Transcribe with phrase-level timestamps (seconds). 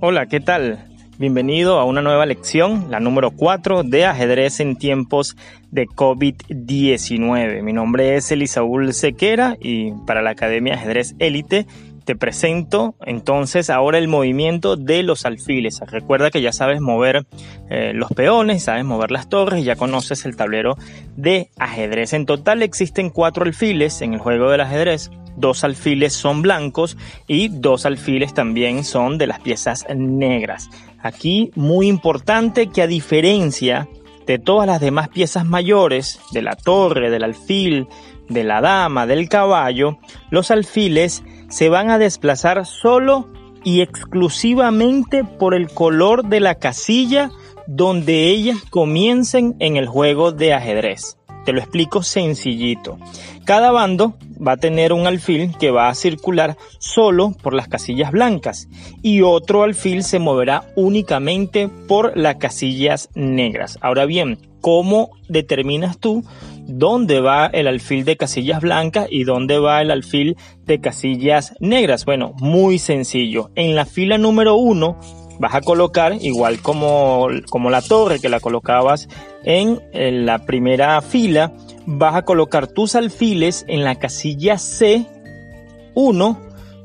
[0.00, 0.78] Hola, ¿qué tal?
[1.18, 5.36] Bienvenido a una nueva lección, la número 4 de ajedrez en tiempos
[5.72, 7.64] de COVID-19.
[7.64, 11.66] Mi nombre es Elisaúl Sequera y para la Academia Ajedrez Élite
[12.04, 15.80] te presento entonces ahora el movimiento de los alfiles.
[15.80, 17.26] Recuerda que ya sabes mover
[17.68, 20.76] eh, los peones, sabes mover las torres ya conoces el tablero
[21.16, 22.12] de ajedrez.
[22.12, 25.10] En total existen cuatro alfiles en el juego del ajedrez.
[25.38, 26.96] Dos alfiles son blancos
[27.28, 30.68] y dos alfiles también son de las piezas negras.
[31.00, 33.88] Aquí muy importante que a diferencia
[34.26, 37.86] de todas las demás piezas mayores, de la torre, del alfil,
[38.28, 39.98] de la dama, del caballo,
[40.30, 43.28] los alfiles se van a desplazar solo
[43.62, 47.30] y exclusivamente por el color de la casilla
[47.68, 51.16] donde ellas comiencen en el juego de ajedrez.
[51.44, 52.98] Te lo explico sencillito.
[53.44, 54.14] Cada bando
[54.46, 58.68] va a tener un alfil que va a circular solo por las casillas blancas
[59.02, 63.78] y otro alfil se moverá únicamente por las casillas negras.
[63.80, 66.24] Ahora bien, ¿cómo determinas tú
[66.68, 72.04] dónde va el alfil de casillas blancas y dónde va el alfil de casillas negras.
[72.04, 73.50] Bueno, muy sencillo.
[73.54, 75.00] En la fila número uno
[75.38, 79.08] vas a colocar, igual como, como la torre que la colocabas
[79.44, 81.52] en, en la primera fila,
[81.86, 86.38] vas a colocar tus alfiles en la casilla C1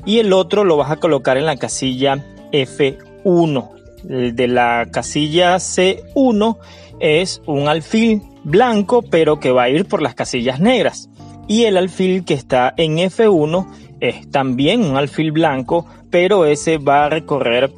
[0.06, 3.70] y el otro lo vas a colocar en la casilla F1.
[4.10, 6.58] El de la casilla C1
[7.00, 11.10] es un alfil blanco, pero que va a ir por las casillas negras.
[11.48, 13.68] Y el alfil que está en F1
[14.00, 17.72] es también un alfil blanco, pero ese va a recorrer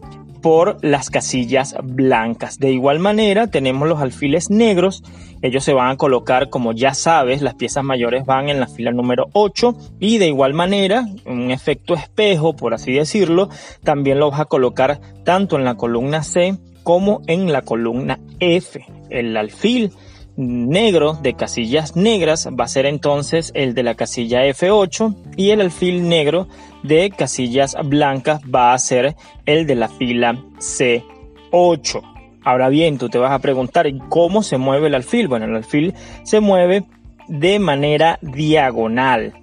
[0.45, 2.59] por las casillas blancas.
[2.59, 5.01] De igual manera tenemos los alfiles negros,
[5.41, 8.91] ellos se van a colocar como ya sabes, las piezas mayores van en la fila
[8.91, 13.49] número 8 y de igual manera, un efecto espejo por así decirlo,
[13.83, 18.85] también lo vas a colocar tanto en la columna C como en la columna F.
[19.09, 19.93] El alfil
[20.37, 25.61] negro de casillas negras va a ser entonces el de la casilla F8 y el
[25.61, 26.47] alfil negro
[26.83, 29.15] de casillas blancas va a ser
[29.45, 32.01] el de la fila C8.
[32.43, 35.27] Ahora bien, tú te vas a preguntar cómo se mueve el alfil.
[35.27, 36.83] Bueno, el alfil se mueve
[37.27, 39.33] de manera diagonal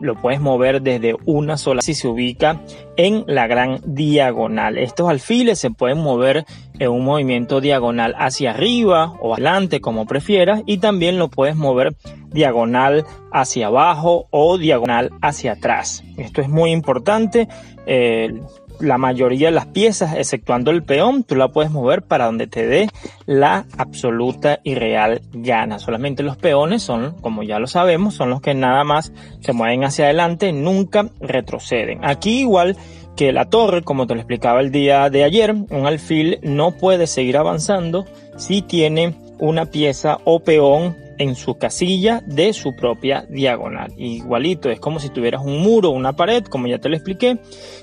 [0.00, 2.60] lo puedes mover desde una sola si se ubica
[2.96, 4.78] en la gran diagonal.
[4.78, 6.44] Estos alfiles se pueden mover
[6.78, 11.96] en un movimiento diagonal hacia arriba o adelante como prefieras y también lo puedes mover
[12.30, 16.02] diagonal hacia abajo o diagonal hacia atrás.
[16.16, 17.48] Esto es muy importante.
[17.86, 18.40] Eh,
[18.80, 22.66] la mayoría de las piezas, exceptuando el peón, tú la puedes mover para donde te
[22.66, 22.88] dé
[23.26, 25.78] la absoluta y real gana.
[25.78, 29.84] Solamente los peones son, como ya lo sabemos, son los que nada más se mueven
[29.84, 32.04] hacia adelante, nunca retroceden.
[32.04, 32.76] Aquí igual
[33.16, 37.06] que la torre, como te lo explicaba el día de ayer, un alfil no puede
[37.06, 38.04] seguir avanzando
[38.36, 43.92] si tiene una pieza o peón en su casilla de su propia diagonal.
[43.96, 47.38] Igualito, es como si tuvieras un muro, una pared, como ya te lo expliqué,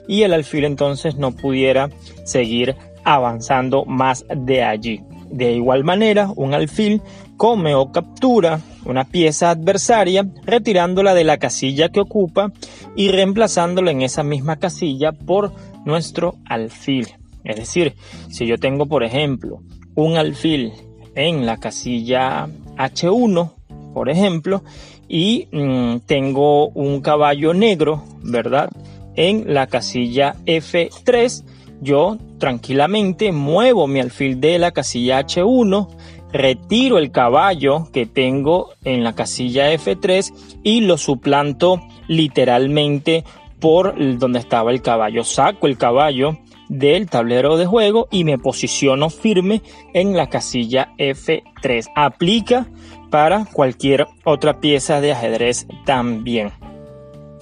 [0.08, 1.90] y el alfil entonces no pudiera
[2.26, 5.02] seguir avanzando más de allí.
[5.30, 7.02] De igual manera, un alfil
[7.38, 12.52] come o captura una pieza adversaria retirándola de la casilla que ocupa
[12.96, 15.52] y reemplazándola en esa misma casilla por
[15.86, 17.08] nuestro alfil.
[17.44, 17.96] Es decir,
[18.30, 19.62] si yo tengo, por ejemplo,
[19.96, 20.74] un alfil
[21.16, 22.48] en la casilla
[22.78, 23.52] H1,
[23.94, 24.64] por ejemplo,
[25.08, 28.70] y mm, tengo un caballo negro, ¿verdad?
[29.16, 31.44] En la casilla F3,
[31.82, 35.88] yo tranquilamente muevo mi alfil de la casilla H1,
[36.32, 43.24] retiro el caballo que tengo en la casilla F3 y lo suplanto literalmente
[43.60, 45.24] por donde estaba el caballo.
[45.24, 46.40] Saco el caballo
[46.74, 49.62] del tablero de juego y me posiciono firme
[49.94, 51.92] en la casilla F3.
[51.96, 52.66] Aplica
[53.12, 56.52] para cualquier otra pieza de ajedrez también.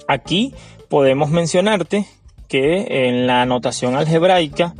[0.06, 0.52] Aquí
[0.90, 2.04] podemos mencionarte
[2.46, 4.74] que en la notación algebraica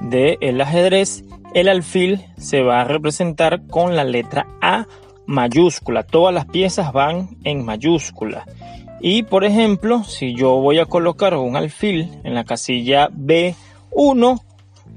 [0.00, 4.86] del ajedrez el alfil se va a representar con la letra A
[5.26, 6.04] mayúscula.
[6.04, 8.46] Todas las piezas van en mayúscula.
[9.02, 13.54] Y por ejemplo, si yo voy a colocar un alfil en la casilla B
[13.92, 14.40] 1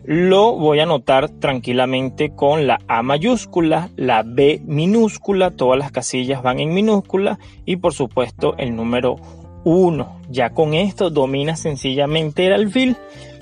[0.05, 6.43] lo voy a anotar tranquilamente con la A mayúscula, la B minúscula, todas las casillas
[6.43, 9.15] van en minúscula y por supuesto el número
[9.63, 10.19] 1.
[10.29, 12.97] Ya con esto dominas sencillamente el alfil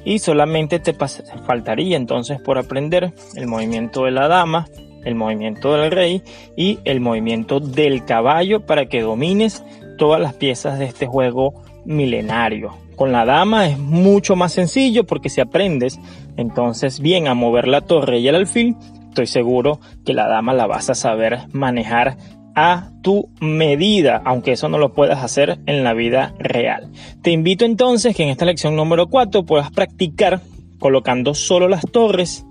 [0.05, 4.67] y solamente te faltaría entonces por aprender el movimiento de la dama,
[5.03, 6.21] el movimiento del rey
[6.55, 9.63] y el movimiento del caballo para que domines
[9.97, 11.53] todas las piezas de este juego
[11.85, 12.77] milenario.
[12.95, 15.99] Con la dama es mucho más sencillo porque si aprendes
[16.37, 18.75] entonces bien a mover la torre y el alfil,
[19.09, 22.17] estoy seguro que la dama la vas a saber manejar
[22.55, 26.89] a tu medida, aunque eso no lo puedas hacer en la vida real.
[27.21, 30.41] Te invito entonces que en esta lección número 4 puedas practicar
[30.79, 32.45] colocando solo las torres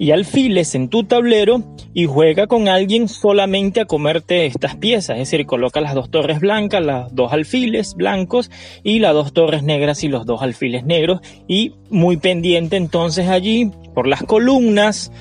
[0.00, 1.62] y alfiles en tu tablero
[1.92, 6.40] y juega con alguien solamente a comerte estas piezas, es decir, coloca las dos torres
[6.40, 8.50] blancas, las dos alfiles blancos
[8.82, 11.20] y las dos torres negras y los dos alfiles negros.
[11.46, 15.12] Y muy pendiente entonces allí por las columnas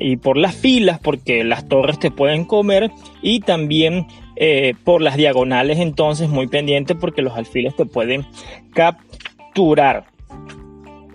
[0.00, 2.92] y por las filas porque las torres te pueden comer.
[3.22, 4.06] Y también
[4.36, 8.24] eh, por las diagonales entonces muy pendiente porque los alfiles te pueden
[8.72, 10.06] capturar.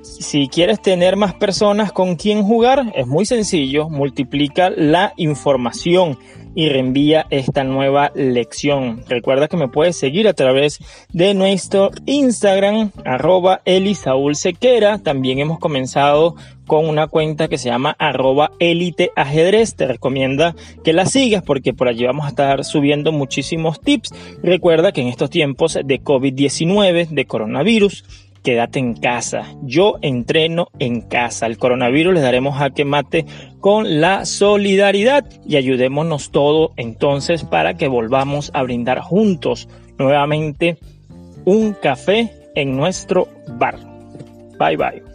[0.03, 6.17] Si quieres tener más personas con quien jugar, es muy sencillo, multiplica la información
[6.55, 9.05] y reenvía esta nueva lección.
[9.07, 10.79] Recuerda que me puedes seguir a través
[11.13, 13.61] de nuestro Instagram, arroba
[14.33, 14.99] Sequera.
[14.99, 16.35] También hemos comenzado
[16.67, 19.75] con una cuenta que se llama arroba elite ajedrez.
[19.75, 20.53] Te recomienda
[20.83, 24.13] que la sigas porque por allí vamos a estar subiendo muchísimos tips.
[24.43, 28.03] Recuerda que en estos tiempos de COVID-19, de coronavirus,
[28.43, 29.55] quédate en casa.
[29.63, 31.47] Yo entreno en casa.
[31.47, 33.25] El coronavirus le daremos a que mate
[33.59, 40.77] con la solidaridad y ayudémonos todos entonces para que volvamos a brindar juntos nuevamente
[41.45, 43.77] un café en nuestro bar.
[44.59, 45.12] Bye bye.